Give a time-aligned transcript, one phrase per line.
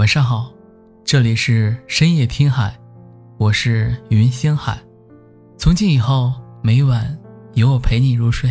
[0.00, 0.50] 晚上好，
[1.04, 2.74] 这里是深夜听海，
[3.36, 4.78] 我是云星海。
[5.58, 6.32] 从今以后，
[6.62, 7.14] 每晚
[7.52, 8.50] 有我陪你入睡。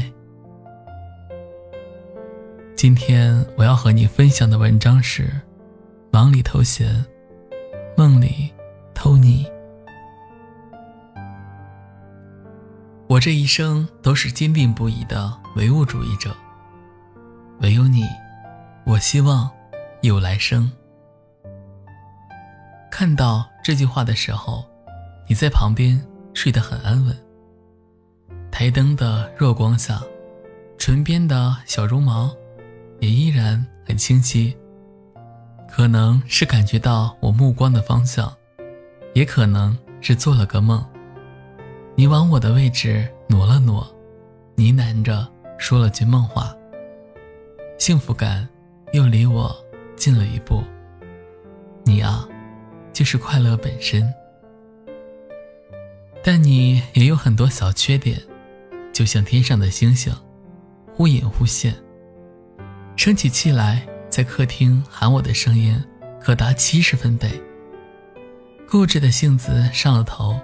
[2.75, 5.23] 今天我要和你分享的文章是
[6.11, 7.03] 《忙里偷闲，
[7.97, 8.53] 梦里
[8.93, 9.43] 偷你》。
[13.07, 16.29] 我这一生都是坚定不移的唯物主义者，
[17.61, 18.03] 唯有你，
[18.85, 19.49] 我希望
[20.03, 20.71] 有来生。
[22.91, 24.63] 看到这句话的时候，
[25.27, 25.99] 你在旁边
[26.33, 27.15] 睡得很安稳。
[28.51, 30.01] 台灯的弱光下，
[30.77, 32.29] 唇边的小绒毛。
[33.01, 34.53] 也依然很清晰，
[35.69, 38.29] 可能是感觉到我目光的方向，
[39.13, 40.85] 也可能是做了个梦。
[41.95, 43.87] 你往我的位置挪了挪，
[44.57, 45.25] 呢喃着
[45.57, 46.53] 说了句梦话。
[47.77, 48.45] 幸福感
[48.91, 49.55] 又离我
[49.95, 50.61] 近了一步。
[51.85, 52.27] 你啊，
[52.99, 54.13] 就是快乐本身。
[56.21, 58.21] 但你也有很多小缺点，
[58.91, 60.13] 就像天上的星星，
[60.93, 61.73] 忽隐忽现。
[62.97, 65.81] 生起气来，在客厅喊我的声音
[66.19, 67.31] 可达七十分贝。
[68.69, 70.37] 固执的性子上了头，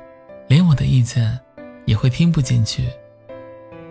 [0.48, 1.38] 连我的意见
[1.84, 2.88] 也会听不进去。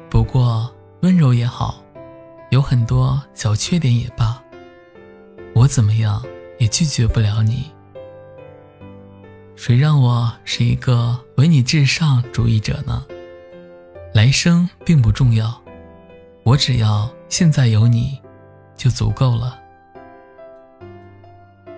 [0.09, 1.85] 不过温柔也好，
[2.49, 4.43] 有很多小缺点也罢，
[5.55, 6.25] 我怎么样
[6.59, 7.71] 也拒绝不了你。
[9.57, 13.05] 谁让我是一个唯你至上主义者呢？
[14.13, 15.63] 来生并不重要，
[16.43, 18.21] 我只要现在有你。
[18.77, 19.57] 就足够了。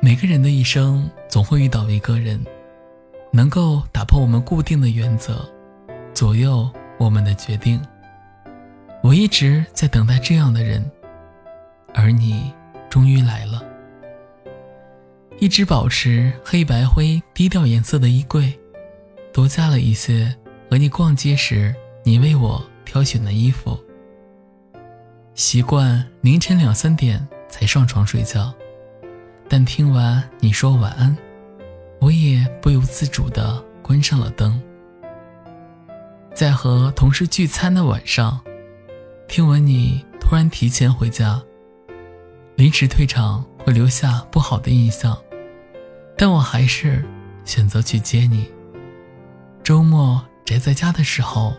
[0.00, 2.42] 每个人的一生总会遇到一个人，
[3.30, 5.46] 能够打破我们固定的原则，
[6.14, 7.78] 左右我们的决定。
[9.02, 10.90] 我一直在等待这样的人，
[11.92, 12.50] 而你
[12.88, 13.62] 终于来了。
[15.38, 18.58] 一直保持黑白灰低调颜色的衣柜，
[19.34, 20.34] 多加了一些
[20.70, 21.74] 和你逛街时
[22.04, 23.78] 你为我挑选的衣服。
[25.34, 28.50] 习惯凌晨两三点才上床睡觉，
[29.46, 31.14] 但听完你说晚安，
[32.00, 34.58] 我也不由自主地关上了灯。
[36.34, 38.40] 在和同事聚餐的晚上，
[39.28, 41.42] 听闻你突然提前回家，
[42.54, 45.16] 临时退场会留下不好的印象，
[46.16, 47.04] 但我还是
[47.44, 48.50] 选择去接你。
[49.62, 51.54] 周末宅在家的时候，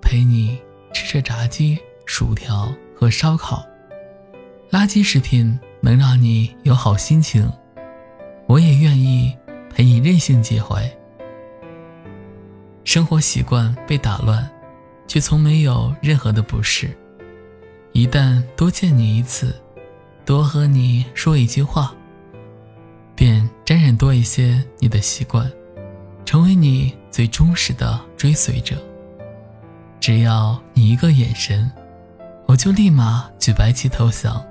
[0.00, 0.58] 陪你
[0.92, 2.72] 吃着炸鸡、薯条。
[2.96, 3.66] 和烧烤，
[4.70, 7.52] 垃圾食品能让你有好心情，
[8.46, 9.36] 我也愿意
[9.68, 10.80] 陪你任性几回。
[12.84, 14.48] 生活习惯被打乱，
[15.08, 16.96] 却从没有任何的不适。
[17.92, 19.60] 一旦多见你一次，
[20.24, 21.92] 多和你说一句话，
[23.64, 25.50] 沾染多一些你的习惯，
[26.24, 28.76] 成为你最忠实的追随者。
[29.98, 31.70] 只要你一个眼神。
[32.46, 34.44] 我就立马举白旗投降，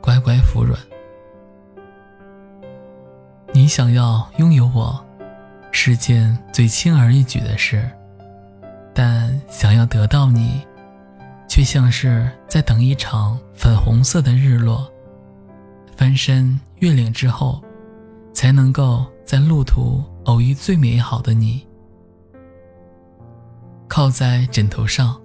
[0.00, 0.76] 乖乖服软。
[3.52, 5.00] 你想要拥有我，
[5.70, 7.88] 是件最轻而易举的事，
[8.92, 10.60] 但想要得到你，
[11.48, 14.90] 却像是在等一场粉红色的日落，
[15.96, 17.62] 翻山越岭之后，
[18.40, 21.60] 才能够在路途偶遇最美好的你。
[23.86, 25.20] 靠在枕头上，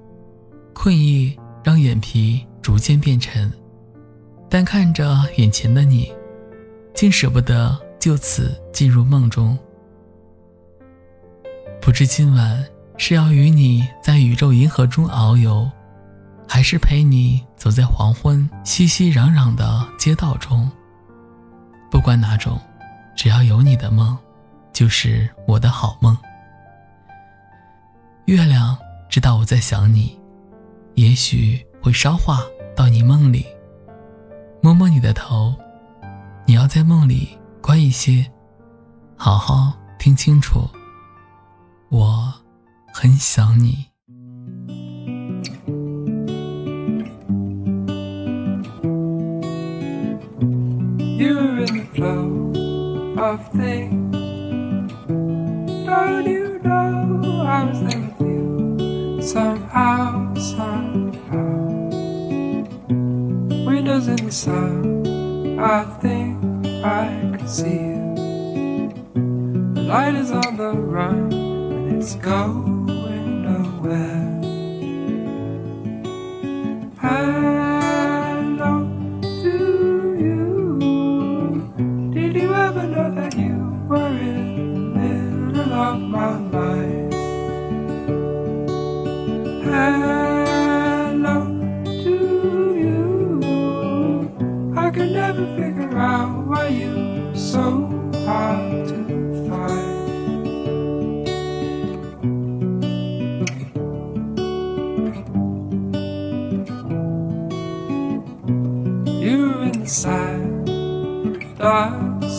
[0.73, 1.33] 困意。
[1.63, 3.51] 让眼皮逐渐变沉，
[4.49, 6.13] 但看着眼前的你，
[6.93, 9.57] 竟舍不得就此进入梦中。
[11.81, 12.63] 不知今晚
[12.97, 15.67] 是要与你在宇宙银河中遨游，
[16.47, 20.69] 还是陪你走在黄昏熙熙攘攘的街道中。
[21.89, 22.59] 不管哪种，
[23.15, 24.17] 只要有你的梦，
[24.73, 26.15] 就是我的好梦。
[28.25, 28.77] 月亮
[29.09, 30.19] 知道我在想你。
[30.95, 32.39] 也许会捎话
[32.73, 33.45] 到你梦里，
[34.61, 35.53] 摸摸你的头。
[36.45, 38.25] 你要在梦里乖一些，
[39.17, 40.61] 好好听清楚。
[41.89, 42.33] 我
[42.93, 43.85] 很想你。
[53.17, 54.11] of things.
[55.85, 59.21] don't you know I was there with you?
[59.21, 61.65] Somehow, somehow.
[63.65, 67.07] Windows in the sun, I think I
[67.37, 68.13] can see you.
[69.75, 72.94] The light is on the run, and it's going.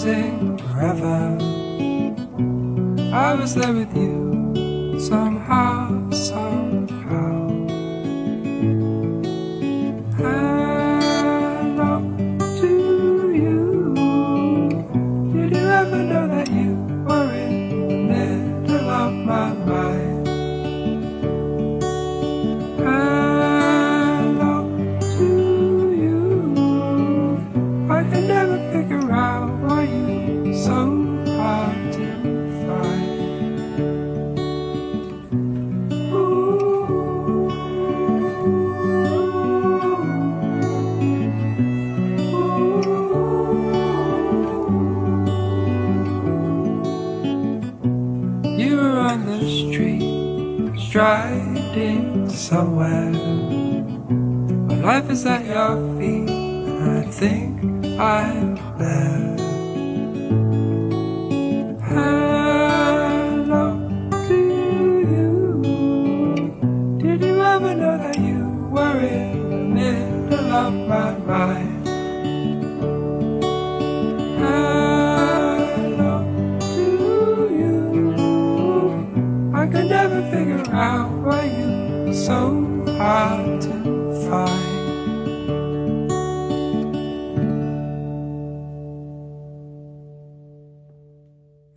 [0.07, 1.37] forever.
[3.13, 7.35] I was there with you somehow, somehow.
[12.61, 12.71] to
[13.41, 13.95] you
[15.33, 16.71] did you ever know that you
[17.07, 17.57] were in
[27.89, 28.96] I can never figure
[30.67, 30.73] so
[31.39, 32.07] hard to
[32.67, 33.07] find.
[48.59, 53.13] You were on the street, striding somewhere.
[54.67, 59.46] My life is at your feet, and I think I'm there.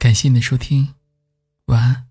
[0.10, 0.96] 感谢你的收听，
[1.66, 2.09] 晚安。